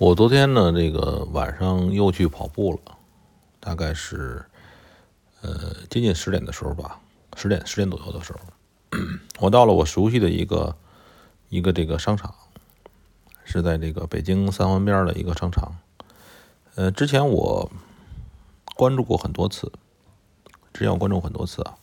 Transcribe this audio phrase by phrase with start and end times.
[0.00, 2.96] 我昨天呢，这个晚上又去跑步了，
[3.60, 4.42] 大概是
[5.42, 6.98] 呃接近十点的时候吧，
[7.36, 8.40] 十点十点左右的时候，
[9.40, 10.74] 我到了我熟悉的一个
[11.50, 12.34] 一个这个商场，
[13.44, 15.70] 是在这个北京三环边的一个商场。
[16.76, 17.70] 呃，之前我
[18.76, 19.70] 关注过很多次，
[20.72, 21.74] 之前我关注过很多次啊，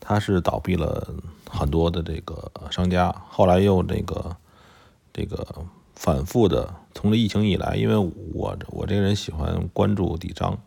[0.00, 1.14] 它是倒闭了
[1.50, 4.34] 很多的这个商家，后来又这个
[5.12, 5.46] 这个。
[5.94, 7.96] 反复的，从这疫情以来，因为
[8.34, 10.58] 我我这个人喜欢关注底商，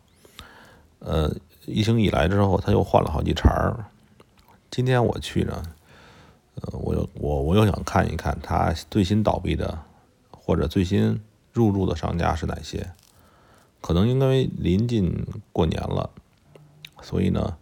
[1.00, 1.36] 呃，
[1.66, 3.86] 疫情以来之后，他又换了好几茬儿。
[4.72, 5.62] 今天我去呢，
[6.56, 9.78] 呃，我又我我又想看一看他最新倒闭的
[10.32, 11.22] 或者最新
[11.52, 12.92] 入驻的商家是哪些。
[13.82, 16.10] 可能因为临近过年了，
[17.02, 17.58] 所以呢，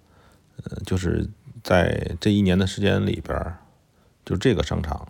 [0.64, 1.28] 呃，就是
[1.64, 3.58] 在这一年的时间里边，
[4.24, 5.08] 就这个商场，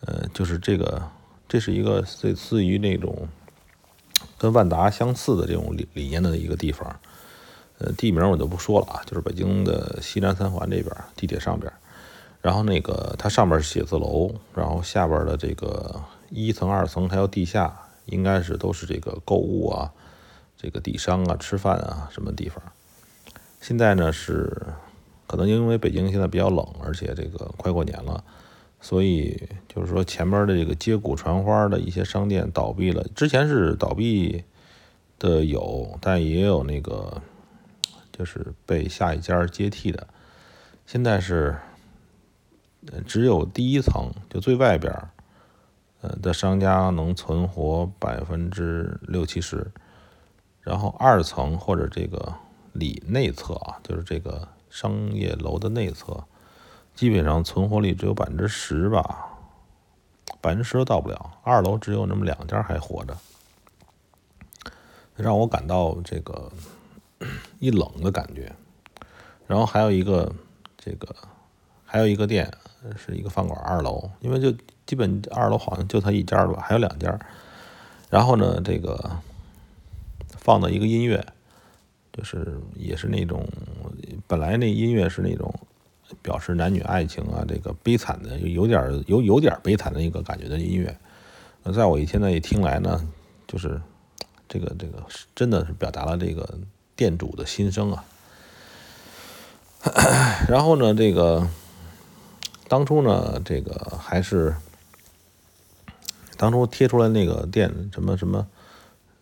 [0.00, 1.10] 呃，就是这个。
[1.48, 3.26] 这是一个类似于那种
[4.36, 7.00] 跟万达相似的这种理理念的一个地方，
[7.78, 11.72] 呃，地名我就不说了啊，就是北京的西南三环这边地铁上边，
[12.42, 17.74] 然后那个它上边是写字楼，然后下边的这个一层、二层还有地下，
[18.04, 19.90] 应该是都是这个购物啊，
[20.56, 22.62] 这个底商啊、吃饭啊什么地方。
[23.60, 24.66] 现在呢是
[25.26, 28.22] 可能因为北京现在比较冷，而且这个快过年了。
[28.80, 33.04] 所以就是说，前边的这个接骨传花的一些商店倒闭了。
[33.14, 34.44] 之前是倒闭
[35.18, 37.20] 的有，但也有那个
[38.12, 40.06] 就是被下一家接替的。
[40.86, 41.58] 现在是
[43.04, 44.92] 只有第一层，就最外边
[46.00, 49.72] 呃的商家能存活百分之六七十，
[50.60, 52.32] 然后二层或者这个
[52.72, 56.24] 里内侧啊，就是这个商业楼的内侧。
[56.98, 59.28] 基本上存活率只有百分之十吧，
[60.40, 61.38] 百分之十都到不了。
[61.44, 63.16] 二楼只有那么两家还活着，
[65.14, 66.50] 让我感到这个
[67.60, 68.52] 一冷的感觉。
[69.46, 70.34] 然后还有一个
[70.76, 71.14] 这个
[71.84, 72.52] 还有一个店
[72.96, 74.52] 是一个饭馆，二楼，因为就
[74.84, 77.16] 基本二楼好像就他一家吧，还有两家。
[78.10, 79.08] 然后呢，这个
[80.30, 81.24] 放的一个音乐，
[82.12, 83.46] 就是也是那种
[84.26, 85.54] 本来那音乐是那种。
[86.22, 90.94] 表示男女爱情啊，这个悲惨的，有点有有点悲惨的一个感觉的音乐。
[91.62, 93.06] 那在我现在一听来呢，
[93.46, 93.80] 就是
[94.48, 95.02] 这个这个
[95.34, 96.58] 真的是表达了这个
[96.94, 98.04] 店主的心声啊。
[100.48, 101.48] 然后呢，这个
[102.68, 104.54] 当初呢，这个还是
[106.36, 108.46] 当初贴出来那个店什么什么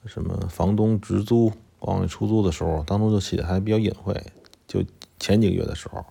[0.06, 4.20] 什么房东直租往外出租的时候，当初就写的还比较隐晦，
[4.66, 4.82] 就
[5.20, 6.04] 前几个月的时候。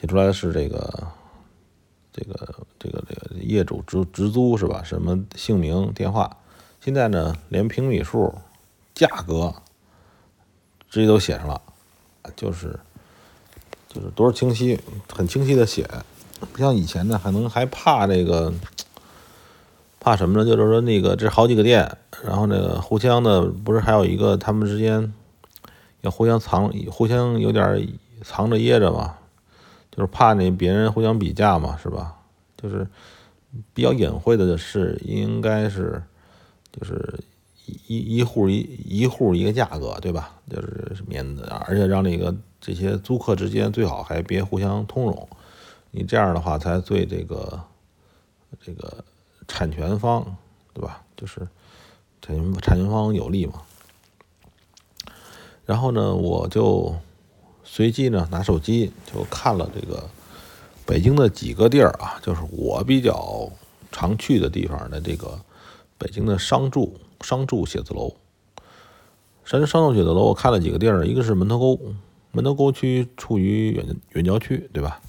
[0.00, 1.08] 写出来的是这个，
[2.12, 4.80] 这个，这个，这个业主直直租是吧？
[4.84, 6.36] 什么姓名、电话？
[6.80, 8.32] 现在呢，连平米数、
[8.94, 9.52] 价格
[10.88, 11.60] 直接都写上了，
[12.36, 12.78] 就是，
[13.88, 14.80] 就是多少清晰，
[15.12, 15.90] 很清晰的写，
[16.52, 18.54] 不像以前呢，还能还怕这个，
[19.98, 20.44] 怕什么呢？
[20.44, 25.12] 就是说那个这好几个店，然后那个互相的不是还有一个他们之间
[26.02, 27.88] 要互相藏，互相有点
[28.22, 29.17] 藏着掖着嘛。
[29.90, 32.16] 就是怕那别人互相比价嘛，是吧？
[32.56, 32.86] 就是
[33.72, 36.02] 比较隐晦的是，应该是
[36.72, 37.18] 就是
[37.86, 40.34] 一一户一一户一个价格，对吧？
[40.50, 45.28] 就是免得，而且让那个这些租客之间最好还别互相通融，
[45.90, 47.60] 你这样的话才对这个
[48.60, 49.04] 这个
[49.46, 50.36] 产权方，
[50.72, 51.02] 对吧？
[51.16, 51.46] 就是
[52.20, 53.62] 产权产权方有利嘛。
[55.64, 56.94] 然后呢，我就。
[57.70, 60.08] 随即呢，拿手机就看了这个
[60.86, 63.48] 北京的几个地儿啊，就是我比较
[63.92, 65.38] 常去的地方的这个
[65.98, 68.16] 北京的商住商住写字楼。
[69.44, 71.80] 山商住写字楼，我看了几个地儿，一个是门头沟，
[72.32, 75.00] 门头沟区处于远远郊区，对吧？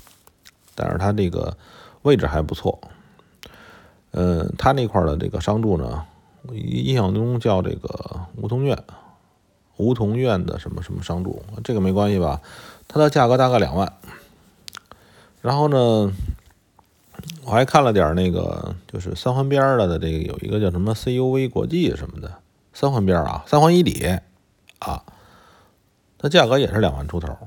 [0.76, 1.58] 但是它这个
[2.04, 2.80] 位置还不错。
[4.12, 6.06] 嗯，它那块的这个商住呢，
[6.54, 8.78] 印象中叫这个梧桐苑。
[9.80, 12.42] 梧桐苑的什么什么商住，这个没关系吧？
[12.88, 13.92] 它的价格大概两万。
[15.42, 16.12] 然后呢，
[17.46, 22.40] 我还看了点那个，就是三环边的的这个有一个叫什么 CUV 国际什么的，
[22.74, 24.06] 三环边儿啊，三环以里
[24.80, 25.02] 啊，
[26.18, 27.38] 它价格也是两万出头。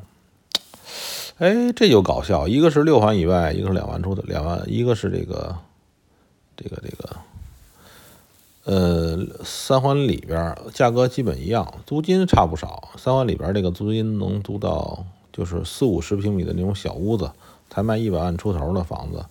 [1.39, 5.55] 哎，这就搞笑，一个是六环以外，一个是两万出头，两万，一个是这个
[6.57, 7.17] 这个这个。
[8.65, 12.91] 呃，三环里边价格基本一样，租金差不少。
[12.97, 17.33] 三环里边这个租金能租到，就是四五十平米的那种小屋子，
[17.69, 19.25] 才卖一百万出头的房子，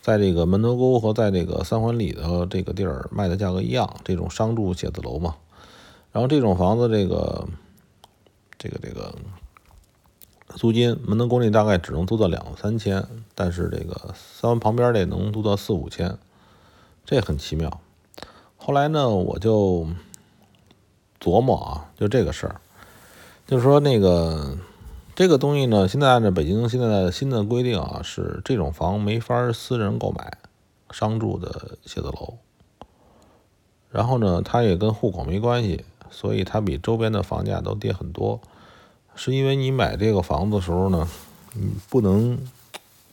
[0.00, 5.34] 在这个门头沟和在这个三环里的这个地儿卖的价格一样，这种商住写字楼嘛。
[6.12, 7.48] 然后这种房子，这个
[8.56, 9.12] 这个这个
[10.54, 13.04] 租金，门头沟那大概只能租到两三千，
[13.34, 16.16] 但是这个三环旁边这能租到四五千，
[17.04, 17.80] 这很奇妙。
[18.66, 19.86] 后来呢，我就
[21.20, 22.60] 琢磨啊，就这个事儿，
[23.46, 24.58] 就是说那个。
[25.14, 30.36] 这个东西呢，现在按照北京现在的新的规定啊，是这种房没法私人购买，
[30.90, 32.38] 商住的写字楼。
[33.88, 38.40] 然后呢，它也跟户口没关系，所以它比周边的房价都跌很多。
[39.14, 41.08] 是因为你买这个房子的时候呢，
[41.52, 42.36] 你不能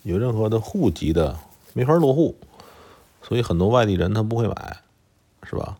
[0.01, 1.37] 有任何的户籍的，
[1.73, 2.35] 没法落户，
[3.21, 4.77] 所以很多外地人他不会买，
[5.43, 5.77] 是吧？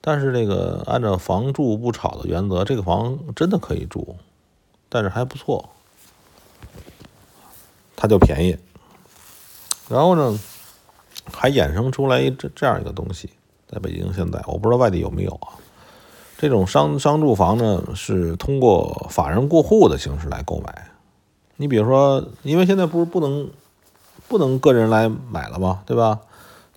[0.00, 4.16] 但是这个按照房住不炒的原则，这个房真的可以住。
[4.88, 5.70] 但是还不错，
[7.96, 8.56] 它就便宜。
[9.88, 10.38] 然后呢，
[11.32, 13.30] 还衍生出来这这样一个东西，
[13.66, 15.58] 在北京现在我不知道外地有没有啊。
[16.36, 20.90] 这种商商住房呢，是通过法人过户的形式来购买。
[21.56, 23.50] 你比如说，因为现在不是不能
[24.28, 25.82] 不能个人来买了吗？
[25.86, 26.20] 对吧？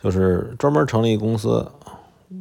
[0.01, 1.71] 就是专门成立一公司，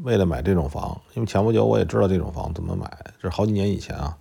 [0.02, 1.00] 为了买这种房。
[1.14, 2.90] 因为前不久我也知道这种房怎么买，
[3.20, 4.16] 这是好几年以前啊。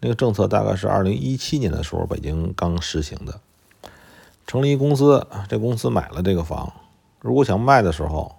[0.00, 3.40] 那个政策大概是二零一七年的时候，北京刚实行的。
[4.46, 6.72] 成立一公司，这公司买了这个房，
[7.20, 8.34] 如果想卖的时候，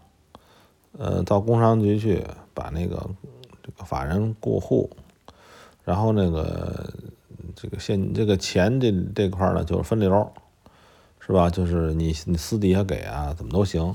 [0.97, 3.07] 呃，到工商局去把那个
[3.61, 4.89] 这个法人过户，
[5.83, 6.91] 然后那个
[7.55, 10.31] 这个现这个钱这这块呢就是分流，
[11.19, 11.47] 是吧？
[11.49, 13.93] 就是你你私底下给啊，怎么都行。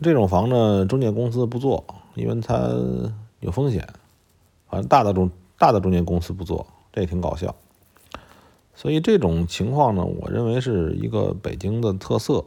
[0.00, 1.84] 这种房呢，中介公司不做，
[2.14, 2.70] 因为它
[3.40, 3.88] 有风险。
[4.68, 5.30] 反正大的中。
[5.60, 7.52] 大的中介公司不做，这也挺搞笑。
[8.76, 12.44] 所以这种情况呢，我认为是一个北京的特色。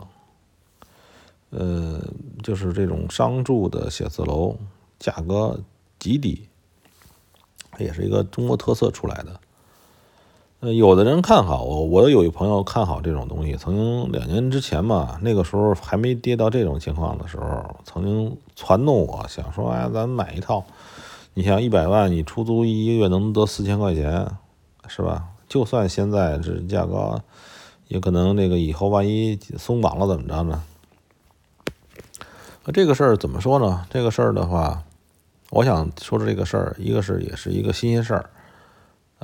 [1.50, 2.00] 呃，
[2.42, 4.56] 就是这种商住的写字楼
[4.98, 5.60] 价格
[6.00, 6.48] 极低，
[7.78, 9.38] 也是一个中国特色出来的。
[10.62, 13.56] 呃，有的人看好我，我有一朋友看好这种东西。
[13.56, 20.64] 曾经两年之前嘛，那个时候还没跌到这种情况的时候，曾经传动我想说，哎，咱买一套。
[21.34, 24.28] 你像一百万，你出租一个月能得四千块钱，
[24.88, 25.30] 是吧？
[25.50, 27.20] 就算现在这价格，
[27.88, 30.62] 也可能那个以后万一松绑了怎么着呢？
[32.72, 33.88] 这个事儿怎么说呢？
[33.90, 34.84] 这个事儿的话，
[35.50, 38.30] 我想说的这个事儿，一个是也是一个新鲜事儿，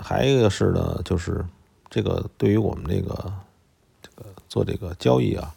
[0.02, 1.46] 还有一个是呢，就是
[1.90, 3.34] 这个对于我们这个
[4.02, 5.54] 这个做这个交易啊，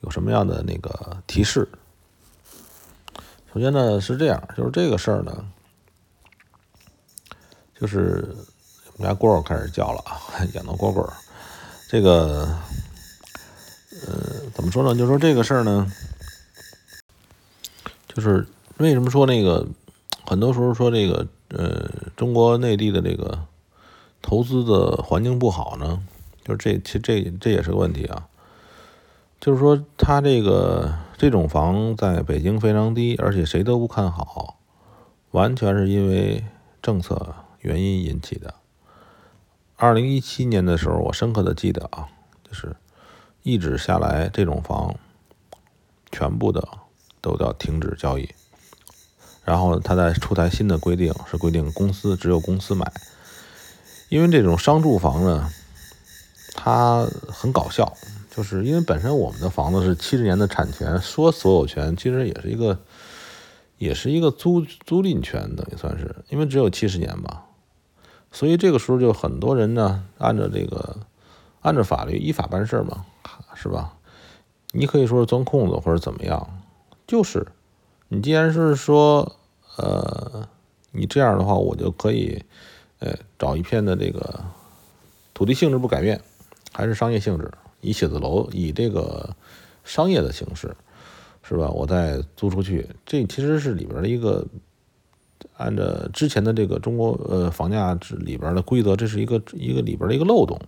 [0.00, 1.68] 有什么样的那个提示？
[3.52, 5.44] 首先呢是这样，就是这个事儿呢。
[7.76, 8.24] 就是
[8.96, 10.16] 我们家蝈蝈开始叫了啊，
[10.54, 11.12] 养的蝈蝈。
[11.88, 12.48] 这个，
[14.06, 14.96] 呃，怎么说呢？
[14.96, 15.92] 就说这个事儿呢，
[18.08, 18.46] 就是
[18.78, 19.66] 为什么说那个
[20.24, 23.38] 很多时候说这个呃，中国内地的这个
[24.24, 26.02] 投资的环境不好呢？
[26.42, 28.26] 就是这其实这这也是个问题啊。
[29.38, 34.56] 就是说，它这个这种房在北京非常低，而且谁都不看好，
[35.32, 36.42] 完全是因为
[36.80, 37.34] 政策。
[37.60, 38.52] 原因引起的。
[39.76, 42.08] 二零一七年的时候，我深刻的记得啊，
[42.46, 42.76] 就是
[43.42, 44.94] 一直下来这种房，
[46.12, 46.68] 全部的
[47.22, 48.28] 都要停止交易。
[49.46, 52.92] 然后他再出台新的规定，是规定公司只有公司买，
[54.14, 55.50] 因为这种商住房呢，
[56.54, 57.96] 它很搞笑，
[58.30, 62.78] 就是因为本身我们的房子是七十年的产权，说所有权其实也是一个，
[63.76, 67.46] 也是一个租租赁权，等于算是，因为只有七十年吧。
[68.30, 70.96] 所以这个时候就很多人呢，按照这个，
[71.62, 73.04] 按照法律依法办事嘛，
[73.56, 73.94] 是吧？
[74.70, 76.62] 你可以说是钻空子或者怎么样，
[77.04, 77.48] 就是
[78.06, 79.34] 你既然是说，
[79.76, 80.48] 呃，
[80.92, 82.44] 你这样的话，我就可以，
[83.04, 84.42] 呃，找一片的这个
[85.34, 86.18] 土地性质不改变，
[86.72, 89.36] 还是商业性质，以写字楼以这个
[89.84, 90.74] 商业的形式，
[91.42, 91.68] 是吧？
[91.68, 94.46] 我再租出去，这其实是里边的一个。
[95.56, 100.58] 按照之前的这个中国呃房价里边的规则，这是一个一个里边的一个漏洞。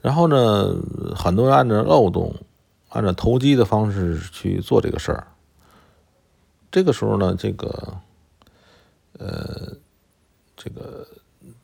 [0.00, 0.72] 然后呢，
[1.14, 2.34] 很多人按照漏洞，
[2.88, 5.26] 按照投机的方式去做这个事儿。
[6.70, 7.98] 这个时候呢，这个
[9.18, 9.75] 呃
[10.66, 11.06] 这个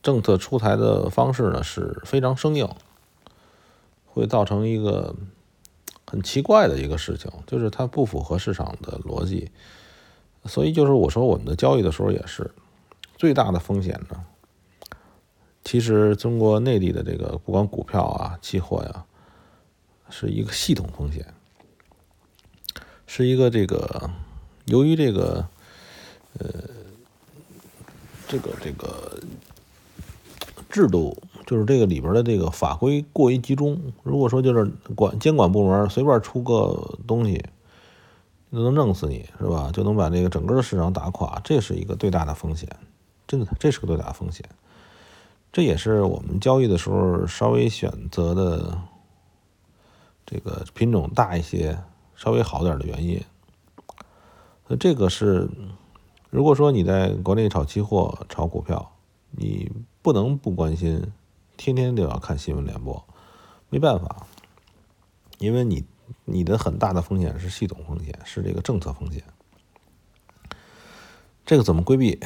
[0.01, 2.69] 政策出台的方式呢是非常生硬，
[4.07, 5.17] 会造成一个
[6.07, 9.51] 很奇怪的一个事情，就是它不符合市场的逻辑。
[10.45, 12.53] 所以就是我说我们的交易的时候也是
[13.17, 14.25] 最大的风险呢。
[15.65, 19.05] 其实中国内地的这个不管股票啊、期货呀，
[20.11, 21.35] 是一个系统风险，
[23.07, 24.11] 是一个这个
[24.67, 25.47] 由于这个
[26.39, 26.49] 呃
[28.33, 29.21] 这个这个
[30.71, 33.79] 制度，就是这个里边的这个法规过于集中。
[34.03, 34.65] 如果说就是
[34.97, 37.45] 管监管部门随便出个东西，
[38.51, 39.71] 就能弄死你是吧？
[39.71, 42.67] 就能把这个整个的市场打垮，这是一个最大的风险。
[43.27, 44.49] 真的，这是个最大的风险。
[45.53, 48.79] 这也是我们交易的时候稍微选择的
[50.25, 51.79] 这个品种大一些、
[52.17, 53.23] 稍微好点的原因。
[54.69, 55.47] 那这个是，
[56.33, 58.91] 如果说你在国内炒期货、炒股票，
[59.33, 59.71] 你
[60.01, 61.13] 不能不关心，
[61.59, 63.05] 天天都要看新闻联播，
[63.69, 64.27] 没办法，
[65.37, 65.85] 因为你
[66.25, 69.23] 你的很大的风险是系统风险，是这个政策风险。
[71.45, 72.19] 这个怎么规避？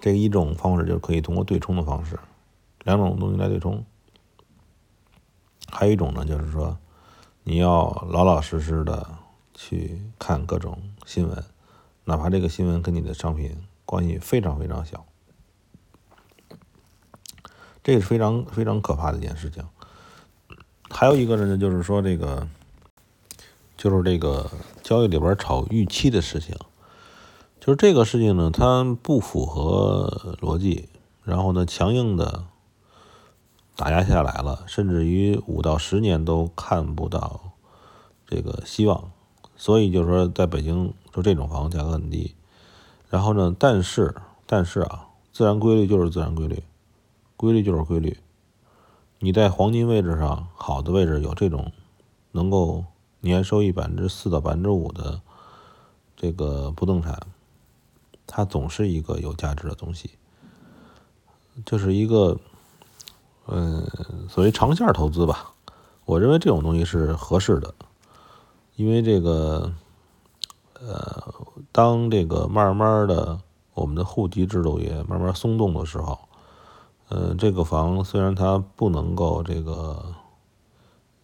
[0.00, 2.16] 这一种方式就是可以通过对冲的方式，
[2.84, 3.84] 两种东西来对冲。
[5.68, 6.78] 还有一种呢，就是说
[7.42, 9.18] 你要老老实实的
[9.52, 11.44] 去看各种新闻，
[12.10, 15.06] 哪怕这个新闻跟你的商品关系非常非常小，
[17.84, 19.64] 这是非常非常可怕的一件事情。
[20.90, 22.48] 还有一个呢，就是说这个，
[23.76, 24.50] 就是这个
[24.82, 26.56] 交易里边炒预期的事情。
[27.60, 30.88] 就是这个事情呢，它不符合逻辑，
[31.22, 32.46] 然后呢，强硬的
[33.76, 37.52] 打压下来了，甚至于五到十年都看不到
[38.26, 39.12] 这个希望，
[39.54, 42.34] 所以就是说，在北京这种房子价格很低，
[43.08, 44.14] 然后呢，但是
[44.46, 46.62] 但是啊，自然规律就是自然规律，
[47.36, 48.18] 规律就是规律，
[49.18, 51.72] 你在黄金位置上好的位置有这种
[52.32, 52.84] 能够
[53.20, 55.20] 年收益百分之四到百分之五的
[56.16, 57.18] 这个不动产。
[58.32, 60.10] 它总是一个有价值的东西，
[61.66, 62.38] 就是一个，
[63.48, 63.84] 嗯，
[64.28, 65.50] 所谓长线投资吧。
[66.04, 67.74] 我认为这种东西是合适的，
[68.76, 69.72] 因为这个，
[70.80, 71.34] 呃，
[71.70, 73.38] 当这个慢慢的
[73.74, 76.18] 我们的户籍制度也慢慢松动的时候，
[77.10, 80.14] 嗯，这个房虽然它不能够这个，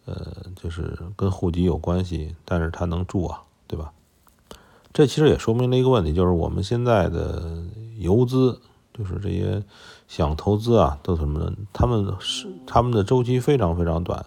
[0.05, 0.15] 呃，
[0.55, 3.91] 就是跟户籍有关系，但是它能住啊，对吧？
[4.93, 7.63] 这其实也说明了一个问题，就是我们现在的
[7.97, 8.59] 游资，
[8.93, 9.63] 就是这些
[10.07, 11.51] 想投资啊，都什么呢？
[11.71, 14.25] 他们是他们的周期非常非常短，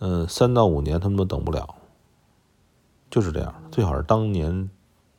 [0.00, 1.76] 嗯，三到五年他们都等不了，
[3.10, 3.52] 就是这样。
[3.72, 4.70] 最好是当年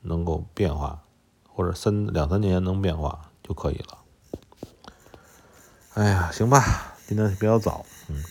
[0.02, 1.02] 能够变化，
[1.48, 3.98] 或者三两三年能变化就可以了。
[5.96, 8.24] 哎呀，行吧，今天比较早，嗯。